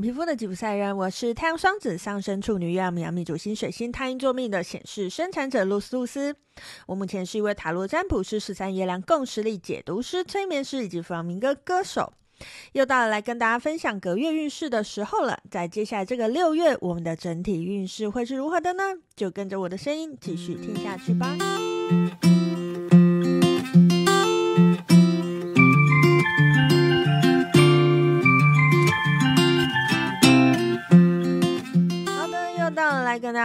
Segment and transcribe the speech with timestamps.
[0.00, 6.34] 皮肤的吉普赛人，我是太阳双子上升处女月亮牡羊主星水星太阴坐命的显示生产者露丝露丝。
[6.86, 12.12] 我目前是一位塔罗占卜师、十三月亮共识力解读师、催眠师以及弗朗明哥歌手。
[12.72, 15.38] 又到了来跟大家分享隔月运势的时候了。
[15.50, 18.82] 在接下来这个六月，我们的整体运势会是如何的呢？
[19.14, 21.34] 就跟着我的声音继续听下去吧。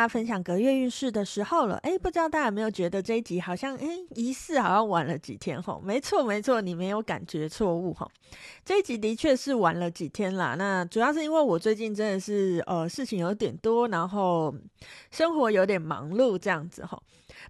[0.02, 5.82] 家分享隔月运势的时候了，哎，不知道大家有没有觉得这一集好像，哎，疑似好像晚了几天吼？
[5.84, 8.10] 没错，没错，你没有感觉错误吼。
[8.66, 10.56] 这一集的确是晚了几天啦。
[10.58, 14.54] 那主要是因为我最近真的是呃事情有点多，然后
[15.12, 17.02] 生活有点忙碌这样子吼。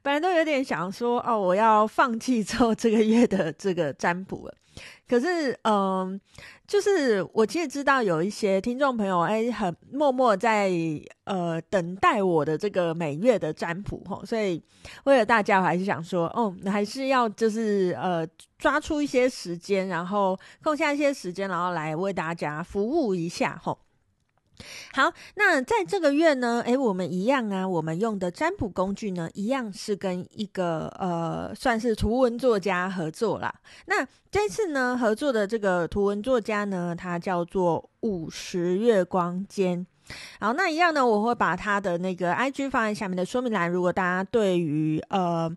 [0.02, 4.53] 本来都有点想说哦，我要放弃做这个月的这个占卜了。
[5.07, 6.19] 可是，嗯、
[6.72, 10.72] 就是我其实知道有一些听众朋友，哎，很默默在
[11.25, 14.63] 呃等待我的这个每月的占卜吼，所以
[15.03, 18.25] 为了大家，我还是想说，哦，还是要就是呃
[18.58, 23.78] 抓出一些时间，然后空下一些时间，然后来为大家服务一下吼。
[24.93, 33.53] 好，那在这个月呢，诶，我们一样啊，我们用的占卜工具呢，一样是跟一个呃，算是图文作家合作啦。
[33.85, 39.85] 那这次呢，合作的这个图文作家呢，他叫做五十月光间。
[40.39, 45.51] 好，那一样呢，我会把他的那个 IG 放在下面的说明栏，如果大家对于呃。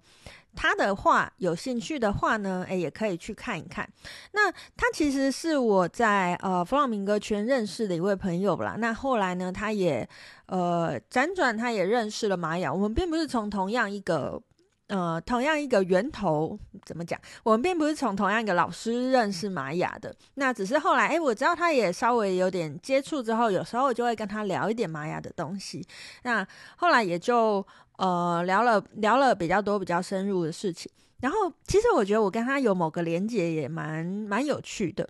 [0.54, 3.88] 他的话有兴趣的话呢，诶，也可以去看一看。
[4.32, 8.76] 那他其实是我在呃弗朗明哥圈认识的一位朋友啦。
[8.78, 10.08] 那后来呢，他也
[10.46, 12.72] 呃辗转，他也认识了玛雅。
[12.72, 14.40] 我们并不是从同样一个
[14.88, 17.20] 呃同样一个源头，怎么讲？
[17.42, 20.14] 我们并不是从同样一个老师认识玛雅的。
[20.34, 25.86] 那只是后来，诶，我知道他也稍微有点接触之后，有时候就会跟他聊一点玛雅的东西。
[26.22, 26.46] 那
[26.76, 27.66] 后来也就。
[27.96, 30.90] 呃，聊了聊了比较多、比较深入的事情，
[31.20, 35.08] 然后其实我觉得我跟他有某个连结也蛮蛮有趣的，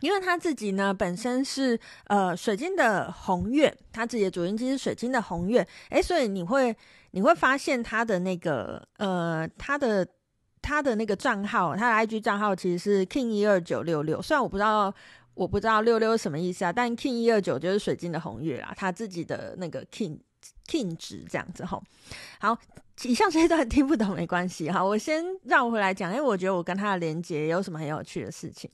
[0.00, 1.78] 因为他自己呢本身是
[2.08, 6.76] 呃水晶的红月，他自己的主音机是水晶的红月，诶，所以你会
[7.12, 10.06] 你会发现他的那个呃他的
[10.62, 14.94] 他的那个账号，他的 IG 账号其实是 King 一二九六六，虽然我不知道
[15.34, 20.18] 我不知道六六什么意思啊，但 King 一二九就是水晶的红月啦，他自己的那个 King。
[20.66, 21.82] King 值这样子哈，
[22.38, 22.56] 好，
[23.02, 28.70] 以上这一段听不懂没关系哈，我先绕回来讲，因为我觉得我跟他的连接有什么很有趣的事情。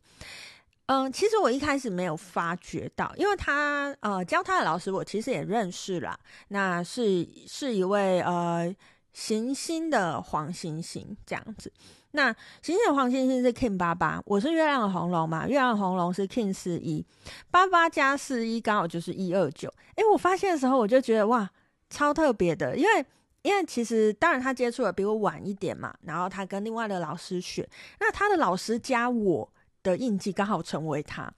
[0.87, 8.75] 嗯、其实我一开始没有发觉到，因为他呃教他的老师我其实也认识啦，那是是一位呃
[9.13, 11.73] 行星的黄星星这样子。
[12.13, 12.33] 那
[12.63, 17.05] 行星的黄星星是 King 八八，我是月亮的红龙嘛，月亮的红龙是 King 四一，
[17.51, 19.73] 八八加四一刚好就是一二九。
[19.97, 21.51] 哎，我发现的时候我就觉得哇。
[21.89, 23.07] 超特别的，因为
[23.43, 27.67] 因为其实当然他接触的比我晚一点嘛，然后他跟另外的老师学，
[28.01, 29.49] 那他的老师加我
[29.91, 31.33] 的印记刚好成为他，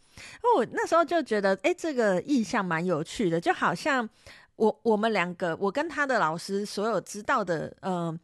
[0.57, 4.09] 我那时候就觉得，哎，这个意象蛮有趣的，就好像
[4.57, 8.19] 我我们两个，我跟他的老师所有知道的，嗯、呃，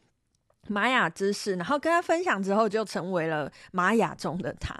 [0.67, 4.75] 玛雅知识，然后跟他分享之后，就成为了玛雅中的他，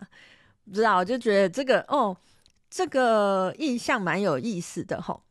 [0.66, 2.18] 不知道，我就觉得这个哦，
[2.70, 5.22] 这个意象蛮有意思的吼。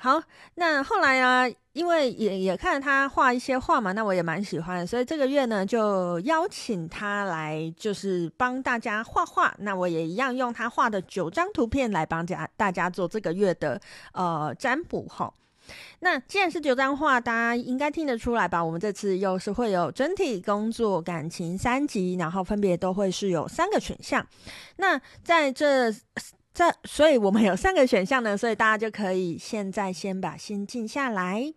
[0.00, 0.22] 好，
[0.54, 9.52] 那后来啊，因为也也看他画一些画嘛，那我也蛮喜欢，所以这个月呢，就邀请他来，就是帮大家画画。
[9.58, 13.80] 那我也一样用他画的九张图片来帮家大家做这个月的
[14.12, 15.34] 呃占卜哈。
[15.98, 18.64] 那既然是九张画，大家应该听得出来吧？
[18.64, 24.24] 我们这次又是会有整体、工作、感情三级，然后分别都会是有三个选项。
[24.76, 25.92] 那在这。
[26.58, 31.54] 这，所以我们有三个选项呢，所以大家就可以现在先把心静下来，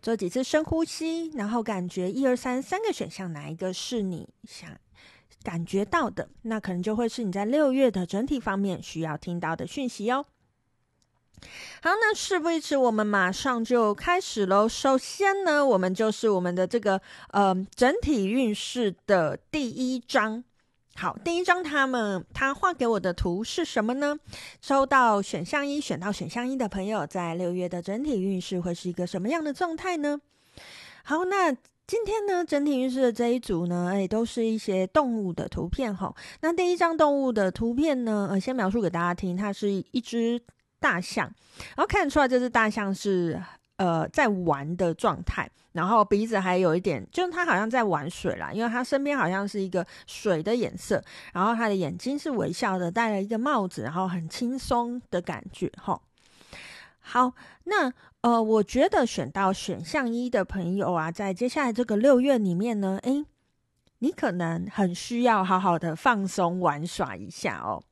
[0.00, 4.70] 做几次深呼吸，然后感觉一二三三个选项哪一个是你想
[5.42, 10.24] 感觉到的，那可能就会是你在六月的整体方面需要听到的讯息哦。
[11.82, 14.68] 好，那事不宜迟，我们马上就开始喽。
[14.68, 20.44] 首先呢，我们就是我们的这个呃整体运势的第一章。
[20.94, 24.16] 好，第一张他们他画给我的图是什么呢？
[24.60, 30.20] 抽到选项一，选到选项一的朋友，在六月的整体运势会是一个什么样的状态呢？
[31.02, 31.50] 好，那
[31.86, 36.14] 今天呢，整体运势的这一组呢，哎，都是一些动物的图片哈。
[36.42, 40.40] 那第一张动物的图片呢，呃，先描述给大家听，它是一只
[40.78, 41.26] 大象，
[41.74, 43.42] 然后看得出来这只大象是。
[43.82, 51.02] 呃在玩的状态，然后鼻子还有一点，就是他好像在玩水啦，因为他身边好像是一个水的颜色，
[51.32, 55.98] 然后他的眼睛是微笑的，戴了一个帽子，然后很轻松的感觉齁。
[57.00, 57.32] 好，
[57.64, 63.26] 那呃，我觉得选到选项一的朋友啊，在接下来这个六月里面呢，诶，
[63.98, 67.82] 你可能很需要好好的放松玩耍一下哦。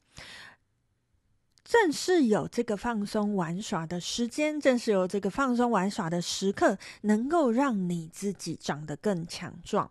[1.71, 9.89] 正是有这个放松玩耍的时间，正是有这个放松玩耍的时刻，能够让你自己长得更强壮。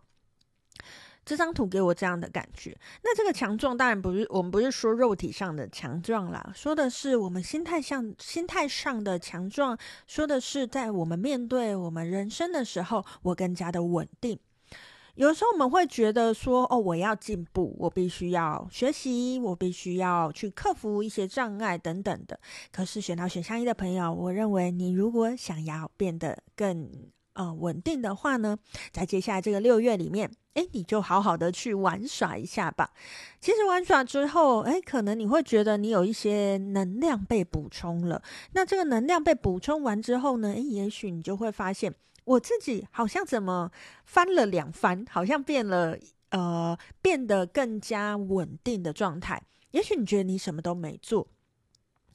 [1.24, 2.78] 这张图给我这样的感觉。
[3.02, 14.38] 那这个强壮当然不是我们不是说肉体上的强壮啦，说的是我们心态上心态上的强壮，说的是在我们面对我们人生的时候，我更加的稳定。
[15.20, 22.40] 有时候我们会觉得说，哦，我要进步，我必须要学习，我必须要去克服一些障碍等等的。
[22.72, 26.90] 可是选到选项一的朋友，我认为你如果想要变得更
[27.34, 28.58] 呃，稳定的话呢，
[28.94, 32.90] 在接下来这个六月里面，诶，你就好好的去玩耍一下吧。
[33.42, 38.22] 其实玩耍之后，诶，可能你会觉得你有一些能量被补充了。
[38.54, 41.94] 那这个能量被补充完之后呢，诶，也许你就会发现，
[42.26, 43.72] 我自己好像怎么
[44.06, 45.98] 翻了两番，好像变了，
[46.30, 49.42] 呃，变得更加稳定的状态。
[49.72, 51.28] 也许你觉得你什么都没做，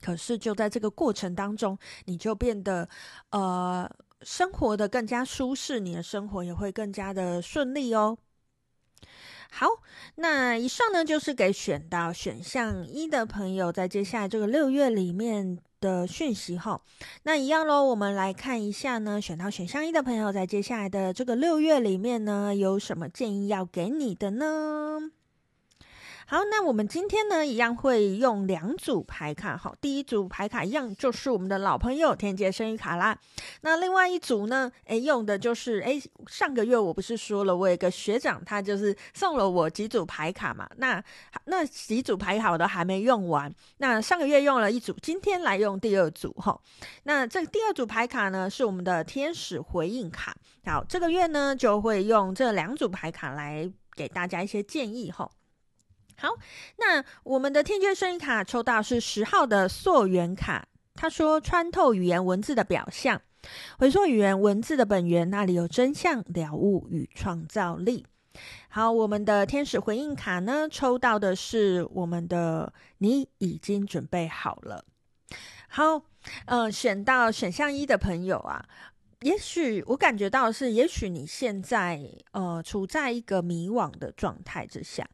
[0.00, 2.88] 可是就在这个过程当中，你就变得，
[3.30, 3.90] 呃。
[4.22, 8.16] 生活的更加舒适，你的生活也会更加的顺利哦。
[9.50, 9.66] 好，
[10.14, 16.80] 那以上呢就是给选到选项一的朋友在接下来这个六月里面的讯息哈。
[17.24, 25.10] 那一样喽，我们来看一下呢，选到选项一的朋友在接下来的这个六月里面呢，有什么建议要给你的呢？
[26.26, 29.58] 好，那我们今天呢，一样会用两组牌卡。
[29.58, 33.16] 好，第一组牌卡一样就是我们的老朋友天蝎生日卡啦。
[33.60, 40.66] 那另外一组呢，诶，用的就是诶，上个月我不是说了，我有一个学长，他就是送了我几组牌卡嘛。
[40.78, 41.02] 那
[41.44, 43.54] 那几组牌卡我都还没用完。
[43.76, 46.58] 那上个月用了一组，今天来用第二组哈。
[47.02, 50.34] 那这第二组牌卡呢，是我们的天使回应卡。
[50.64, 55.30] 好，这个月呢，就会用这两组牌卡来给大家一些建议哈。
[56.16, 56.30] 好，
[56.76, 60.68] 那我们的天蝎生日卡抽到是十号的溯源卡。
[60.94, 63.20] 他说：“穿透语言文字的表象，
[63.78, 68.06] 回溯语言文字的本源，那里有真相、了悟与创造力。”
[68.70, 74.84] 好，我们的天使回应卡呢，抽到的是我们的你已经准备好了。
[75.68, 76.02] 好，
[76.46, 78.64] 呃，选到选项一的朋友啊，
[79.22, 82.00] 也许我感觉到是，也许你现在
[82.30, 85.08] 呃处在一个迷惘的状态之下。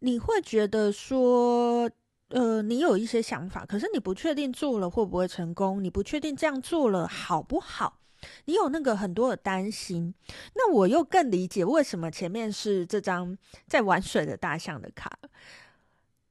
[0.00, 1.90] 你会觉得说，
[2.28, 8.00] 呃，你有一些想法，可是你不确定做了会不会成功，你不确定这样做了好不好，
[8.44, 10.14] 你有那个很多的担心。
[10.54, 15.18] 那我又更理解为什么前面是这张在玩水的大象的卡，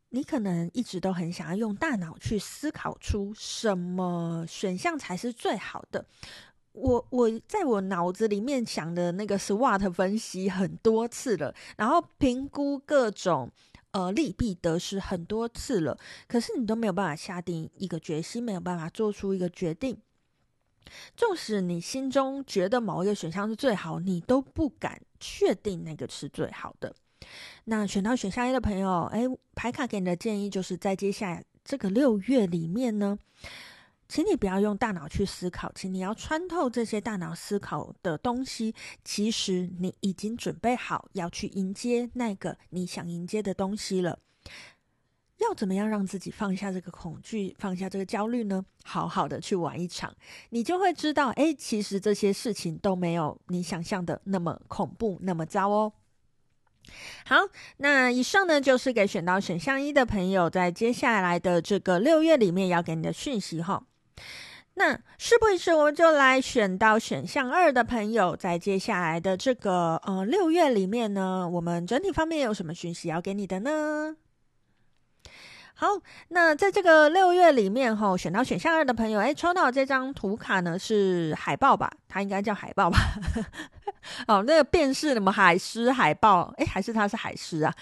[0.09, 6.05] 你可能一直都很想要用大脑去思考出什么选项才是最好的。
[6.75, 13.49] 我我在我脑子里面想的那个 SWOT 分析很多次了，然后评估各种
[13.91, 19.97] 呃利弊得失很多次了，可是你都没有办法下定一个决心，没有办法做出一个决定。
[21.15, 26.93] 纵使你心中觉得某一个选项是最好，你都不敢确定那个是最好的。
[27.63, 29.23] 那选到选项一的朋友，哎，
[29.55, 33.17] 牌卡给你的建议就是在接下来这个六月里面呢。
[34.07, 38.73] 请你不要用大脑去思考，请你要穿透这些大脑思考的东西。
[39.03, 44.19] 其实你已经准备好要去迎接那个你想迎接的东西了。
[45.37, 48.63] 要怎么样让自己放下这个恐惧，放下这个焦虑呢？
[48.85, 50.15] 好好的去玩一场，
[50.51, 55.91] 你就会知道，诶，其实这些事情都没有你想象的那么恐怖，那么糟哦。
[57.25, 57.35] 好，
[57.77, 63.83] 那以上呢，就是给选到选项一的朋友，在接下来的这个六月里面要给你的讯息哈。
[64.77, 74.17] 那事不宜迟，我们就来选到选项二的朋友，在接下来的这个呃六月里面呢，我们整体方面有什么讯息要给你的呢？
[75.77, 75.87] 好，
[76.29, 81.91] 那在这个六月里面哈，选到选项二的朋友，哎，抽到这张图卡呢是海豹吧？
[82.07, 82.97] 它应该叫海豹吧？
[84.27, 87.73] 哦，那个辨识什么海狮、海豹，哎，还是它是海狮啊？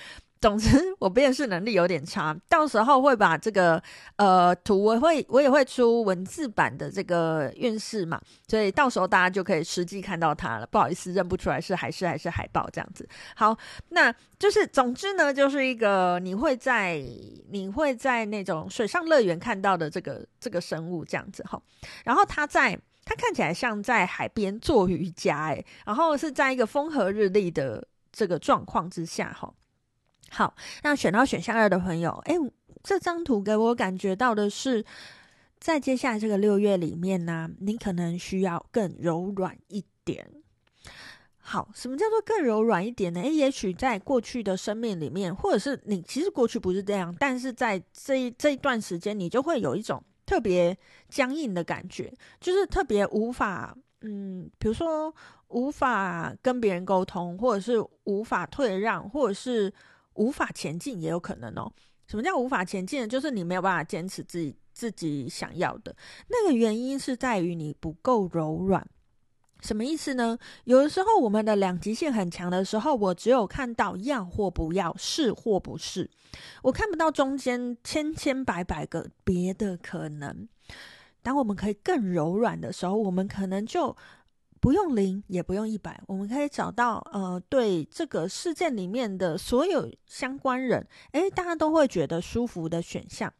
[0.43, 3.81] 总之，我辨识能力有点差，到时候会把这个
[4.17, 10.67] 呃图，我会我也会出文字版的这个运势嘛，所以到时候大家就可以实际看到它了。
[10.67, 13.07] 不好意思，认不出来是海狮还是海豹这样子。
[13.37, 13.57] 好，
[13.87, 17.01] 那就是总之呢，就是一个你会在
[17.49, 21.61] 你会在那种水上乐园看到的这个这个生物这样子哈，
[22.03, 22.77] 然后它在。
[23.05, 29.53] 他看起来像在海边做瑜伽，诶，然后是在一个风和日丽的这个状况之下，哈。
[30.33, 32.35] 好，那选到选项二的朋友，诶，
[32.81, 34.83] 这张图给我感觉到的是，
[35.59, 40.27] 在接下来这个六月里面呢，你可能需要更柔软一点。
[41.37, 43.21] 好，什么叫做更柔软一点呢？
[43.21, 50.75] 诶，也许在过去的生命里面，或者是你其实过去不是这样，但是在这一这一段时间，你就会有一种特别
[51.09, 55.13] 僵硬的感觉，就是特别无法，嗯，比如说
[55.49, 59.71] 无法跟别人沟通，或者是无法退让，或者是
[60.15, 61.71] 无法前进，也有可能哦。
[62.07, 63.07] 什么叫无法前进？
[63.07, 65.95] 就是你没有办法坚持自己自己想要的，
[66.27, 68.85] 那个原因是在于你不够柔软。
[69.61, 70.37] 什么意思呢？
[70.65, 76.09] 有的时候我们的两极性很强的时候，我只有看到要或不要，是或不是，
[76.63, 80.47] 我看不到中间千千百百个别的可能。
[81.21, 83.95] 当我们可以更柔软的时候，我们可能就
[84.63, 93.33] 不用零，也不用一百，我们可以找到呃，对这个事件里面的所有相关人，诶，大家都会觉得舒服的选项。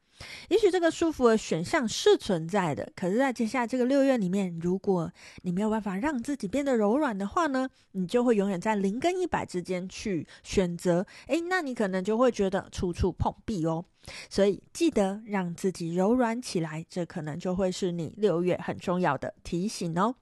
[0.50, 5.10] 也许这个舒服的选项是存在的，可是，在接下来这个六月里面，如果
[5.44, 11.08] 你没有办法让自己变得柔软的话呢，你就会永远在零跟一百之间去选择。
[11.28, 13.86] 诶，那你可能就会觉得处处碰壁哦。
[14.30, 20.16] 所以，记得让自己柔软起来，这可能就会是你六月很重要的提醒哦。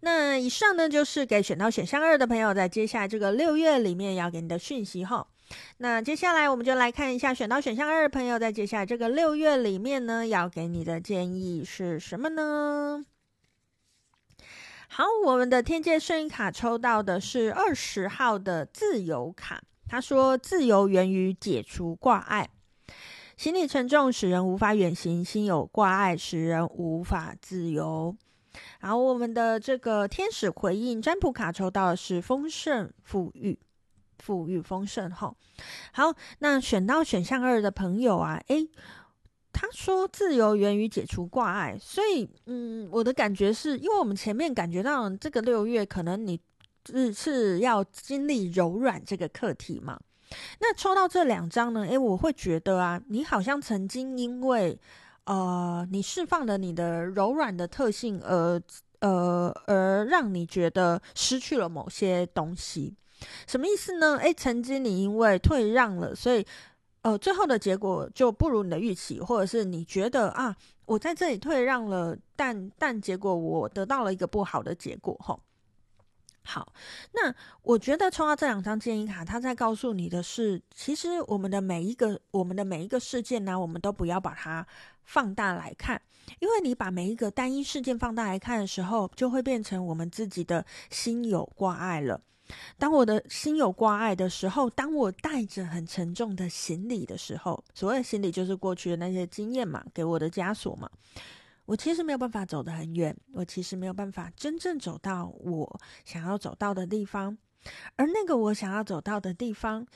[0.00, 5.26] 那以上呢，就是给选到选项二的朋友，在接下来这个六月里面要给你的讯息哈。
[5.78, 13.04] 那接下来我们就来看一下选到选项二的朋友，在接下来这个六月里面呢，要给你的建议是什么呢？
[14.88, 22.48] 好，我们的天界圣婴卡抽到的是二十号的自由卡，他说：“自由源于解除挂碍，
[23.36, 28.16] 行李沉重使人无法远行，心有挂碍使人无法自由。”
[28.80, 33.58] 然后我们的这个天使回应占卜卡抽到的是丰盛富裕。
[34.22, 35.34] 富裕丰盛哈，
[35.94, 38.68] 好，那选到选项二的朋友啊，诶，
[39.50, 46.38] 他说自由源于解除挂碍，所以，嗯，我的感觉是因为我们前面感觉到这个六月可能你
[46.86, 49.98] 是是要经历柔软这个课题嘛，
[50.60, 54.78] 那抽到这两张呢，诶，我会觉得啊，你好像曾经因为
[55.24, 58.60] 呃，你释放了你的柔软的特性而
[59.00, 62.94] 呃而让你觉得失去了某些东西。
[63.46, 64.16] 什么意思呢？
[64.18, 66.44] 诶，曾经你因为退让了，所以
[67.02, 75.40] 呃，最后的结果就不如你的预期，或者是你觉得啊，我在这里退让了，但但结果我得到了一个不好的结果，吼。
[76.50, 76.72] 好，
[77.12, 84.66] 那我觉得抽到这两张建议卡，它在告诉你的是，其实我们的每一个我们的每一个事件呢，我们都不要把它
[85.04, 86.02] 放大来看，
[86.40, 92.20] 因为你把每一个单一事件放大来看的时候，就会变成我们自己的心有挂碍了。
[92.76, 100.90] 当我的心有挂碍的时候，当我带着很沉重的行李的时候，所谓行李就是过去的那些经验嘛，给我的枷锁嘛，
[101.70, 107.38] 我其实没有办法走得很远，我其实没有办法真正走到我想要走到的地方，
[107.94, 109.86] 而那个我想要走到的地方，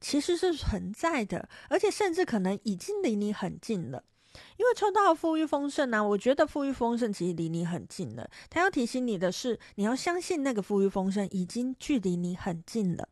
[0.00, 4.04] 其实是存在的，而且甚至可能已经离你很近了。
[4.56, 8.30] 因为抽到富裕丰盛呢、我觉得富裕丰盛其实离你很近了。
[8.48, 13.08] 他要提醒你的是，你要相信那个富裕丰盛已经距离你很近了。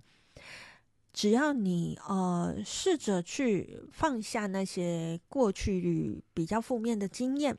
[1.13, 7.59] 只要你呃试着去放下那些过去比较负面的经验，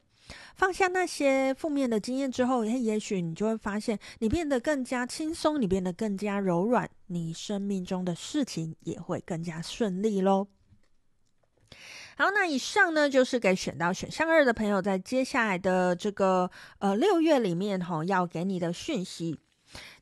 [0.55, 10.47] 放下那些负面的经验之后，也许你就会发现你变得更加轻松，你变得更加柔软，你生命中的事情也会更加顺利喽。
[12.15, 19.39] 好，那以上呢，就是给选到选项二的朋友，在接下来的这个呃六月里面哈、要给你的讯息。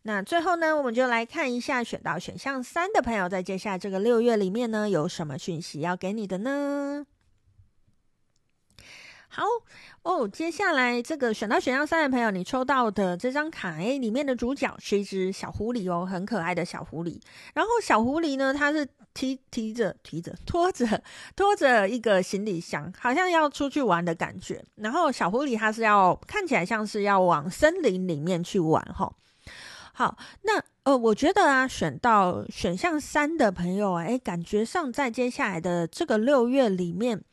[0.02, 7.06] 那最后呢，我们就来看一下选到选项三的朋友，在接下来这个六月里面呢，有什么讯息要给你的呢？
[9.34, 9.44] 好
[10.04, 17.18] 哦，接下来这个选到选项三的朋友，你抽到的这张卡，诶，里面的主角是一只小狐狸哦，很可爱的小狐狸。
[17.54, 21.02] 然后小狐狸呢，它是提提着、提着、拖着、
[21.34, 24.62] 拖着一个行李箱，好像要出去玩的感觉。
[24.76, 29.14] 然后小狐狸它是要看起来像是要往森林里面去玩哈、哦。
[29.94, 37.24] 好，那呃，我觉得啊，选到选项三的朋友啊，诶，感觉上在接下来的这个六月里面。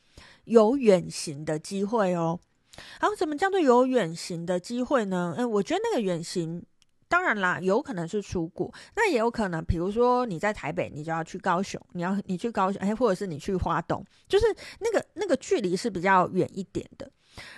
[0.48, 2.40] 有远行的机会哦。
[3.00, 5.34] 好，怎么叫做有远行的机会呢？
[5.36, 6.64] 诶，我觉得那个远行，
[7.08, 14.46] 当然啦，有可能是出国，那也有可能，比如说你在台北，你就要去高雄，你要你去高雄，诶，或者是你去花东，就是
[14.80, 17.10] 那个那个距离是比较远一点的。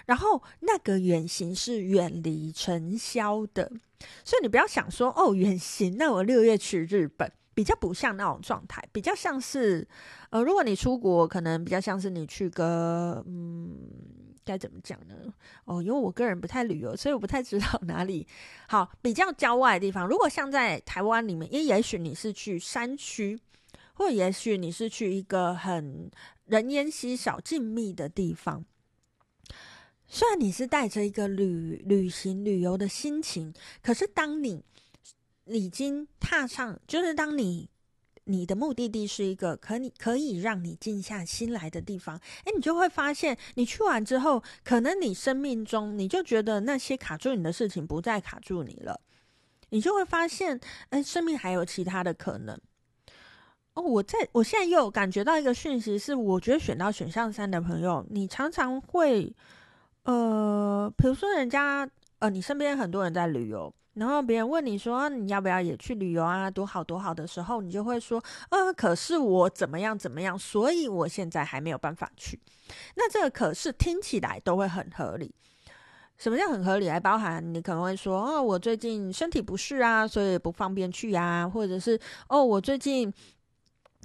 [0.05, 3.71] 然后那个远行是远离尘嚣的，
[4.25, 9.87] 所以你不要想说哦，远行，那我六月去日本，比较不像那种状态，比较像是，
[10.31, 13.77] 呃，如果你出国，可能比较像是你去个，嗯，
[14.45, 15.15] 该怎么讲呢？
[15.65, 18.27] 哦，因为我个人不太旅游，所以我不太知道哪里
[18.69, 20.07] 好，比较郊外的地方。
[20.07, 23.39] 如果像在台湾里面，也也许你是去山区，
[23.95, 26.11] 或也许你是去一个很
[26.47, 28.65] 人烟稀少、静谧的地方。
[30.07, 34.65] 虽然你是带着一个旅旅行旅游的心情，可是当你
[35.47, 37.69] 已经踏上，就是当你
[38.25, 49.01] 你的目的地是一个可你可以让你静下心来的地方，诶，你就会发现，你去完之后，可能你生命中你就觉得那些卡住你的事情不再卡住你了，
[49.71, 52.59] 你就会发现，诶，生命还有其他的可能。
[53.75, 59.35] 哦，我在我现在又感觉到一个讯息是，我觉得选到选项三的朋友，你常常会。
[60.05, 61.87] 呃，比如说人家
[62.21, 66.51] 呃，你身边很多人在旅游，然后别人问你说你要不要也去旅游啊？
[66.51, 72.41] 多好多好的时候，你就会说，呃，可是我怎么样怎么样，所以我现在还没有办法去。
[72.97, 75.35] 那这个可是听起来都会很合理。
[76.17, 76.89] 什么叫很合理？
[76.89, 83.13] 还包含你可能会说，哦，我最近身体不适啊，所以不方便去啊，或者是哦，我最近，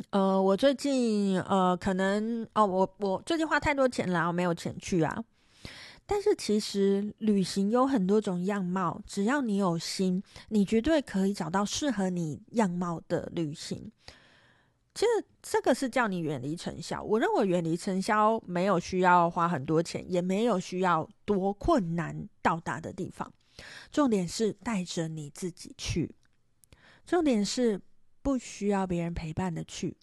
[0.09, 5.23] 呃，我最近呃，可能哦，我我最近花太多钱了，我没有钱去啊。
[6.05, 13.91] 但是其实旅行有很多种样貌，只要你有心，你绝对可以找到适合你样貌的旅行。
[14.93, 17.01] 其实这个是叫你远离尘嚣。
[17.03, 23.33] 我认为远离尘嚣没有需要花很多钱，也没有需要多困难到达的地方。
[23.91, 26.13] 重点是带着你自己去，
[27.05, 27.81] 重点是
[28.21, 29.97] 不需要别人陪伴的去。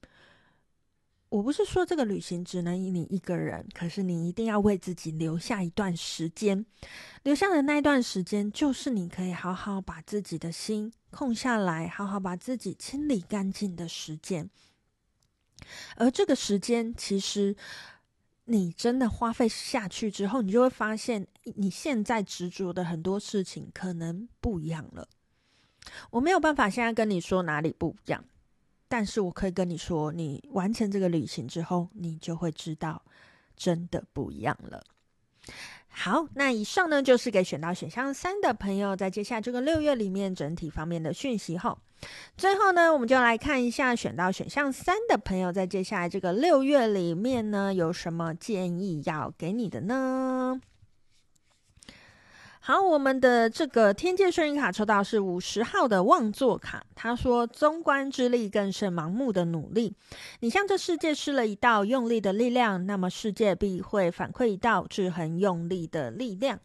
[1.32, 6.66] 我不是说这个旅行只能你一个人，可是你一定要为自己留下一段时间，
[7.22, 14.50] 留下的那一段时间，就是你可以好好把自己的心空下来，好好把自己清理干净的时间。
[15.96, 17.56] 而这个时间，其实
[18.44, 21.26] 你真的花费下去之后，你就会发现，
[21.56, 25.08] 你现在执着的很多事情可能不一样了。
[26.10, 28.22] 我没有办法现在跟你说哪里不一样。
[28.92, 33.02] 但是我可以跟你说，你完成这个旅行之后，你就会知道
[33.56, 34.84] 真的不一样了。
[35.88, 41.78] 好，那以上呢就是给选到选项三的朋友，在接下来这个六月里面整体方面的讯息后，
[42.36, 50.60] 最后呢，我们就来看一下选到选项三的朋友，在接下来这个六月里面呢，有什么建议要给你的呢？
[52.64, 56.86] 好，我们的这个天界顺运卡抽到是五十号的望座卡。
[56.94, 59.96] 他说：“综观之力更胜盲目的努力。
[60.38, 66.60] 你向这世界施了一道用力的力量，那么世界必会反馈一道制衡用力的力量。”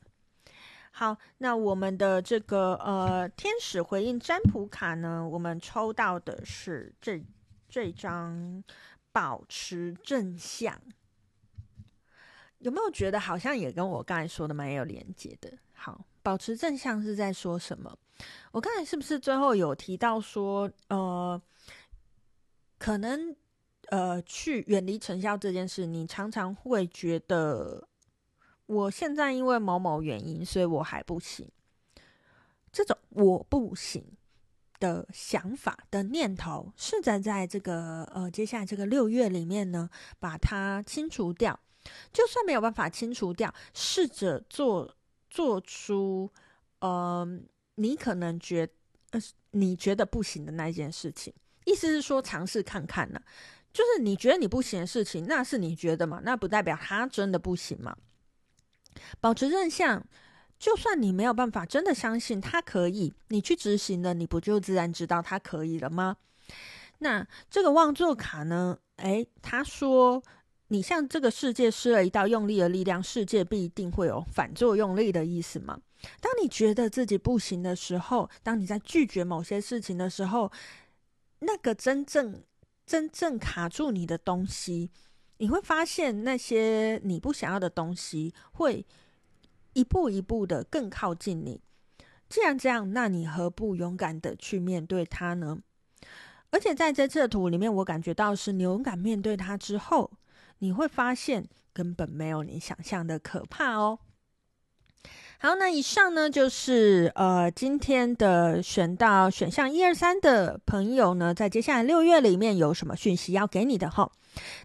[0.94, 7.26] 好，那我们的这个呃天使回应占卜卡呢，我们抽到的是这
[7.68, 8.64] 这张
[9.12, 10.80] 保持正向。
[12.60, 15.52] 有没有觉得好像也跟我刚才说的蛮有连接的？
[15.74, 17.96] 好，保持正向是在说什么？
[18.52, 21.40] 我刚才是不是最后有提到说，呃，
[22.80, 23.36] 可能
[23.90, 27.88] 呃去远离尘嚣这件事，你常常会觉得，
[28.66, 31.48] 我现在因为某某原因，所以我还不行。
[32.72, 34.04] 这种我不行
[34.80, 39.90] 的想法的念头，试着在这个呃接下来这个六月里面呢，
[40.20, 41.60] 把它清除掉。
[42.12, 44.96] 就算没有办法清除掉，试着做
[45.30, 46.32] 做出，
[46.80, 47.28] 呃，
[47.76, 48.68] 你可能觉，
[49.52, 51.34] 你觉得不行的那一件事情，
[51.66, 53.22] 意思是说尝试看看呢，
[53.72, 57.96] 就是你觉得你不行的事情，那是你觉得嘛，那不代表他真的不行嘛。
[59.20, 60.06] 保持正向，
[60.58, 66.18] 就算你没有办法真的相信他可以，你去执行了，你不就自然知道他可以了吗？
[67.00, 68.80] 那这个望座卡呢？
[68.96, 70.24] 诶，他说。
[70.70, 75.80] 你向这个世界施了一道用力的力量，世界必定会有反作用力的意思吗？
[76.20, 80.52] 当你觉得自己不行的时候，当你在拒绝某些事情的时候，
[81.40, 82.44] 那个真正
[82.86, 84.92] 真正卡住你的东西，
[85.38, 88.86] 你会发现那些你不想要的东西会
[89.72, 91.62] 一步一步的更靠近你。
[92.28, 95.60] 既然这样，那你何不勇敢的去面对它呢？
[96.50, 100.12] 而且在这次的图里面，我感觉到是你勇敢面对它之后。
[100.60, 104.00] 你会发现根本没有你想象的可怕哦。
[105.40, 114.12] 好，那以上呢就是呃今天的选到选项一二三的朋友呢，在接下来六月里面有什么讯息要给你的哈？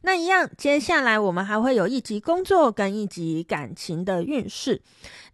[0.00, 4.80] 那一样，接下来我们还会有一集工作跟一集感情的运势，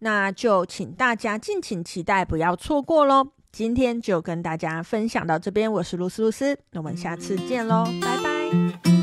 [0.01, 3.29] 那就请大家敬请期待，不要错过喽。
[3.53, 8.98] 今天就跟大家分享到这边，我是露丝露丝，那我们下次见喽，拜拜。